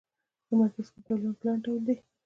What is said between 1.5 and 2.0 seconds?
ډول دي.